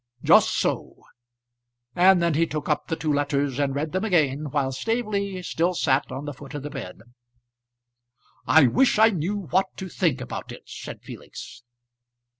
"Just 0.23 0.49
so;" 0.57 0.95
and 1.95 2.23
then 2.23 2.33
he 2.33 2.47
took 2.47 2.67
up 2.67 2.87
the 2.87 2.95
two 2.95 3.13
letters 3.13 3.59
and 3.59 3.75
read 3.75 3.91
them 3.91 4.03
again, 4.03 4.49
while 4.49 4.71
Staveley 4.71 5.43
still 5.43 5.75
sat 5.75 6.11
on 6.11 6.25
the 6.25 6.33
foot 6.33 6.55
of 6.55 6.63
the 6.63 6.71
bed. 6.71 7.01
"I 8.47 8.65
wish 8.65 8.97
I 8.97 9.09
knew 9.11 9.37
what 9.37 9.67
to 9.77 9.89
think 9.89 10.19
about 10.19 10.51
it," 10.51 10.63
said 10.65 11.03
Felix. 11.03 11.61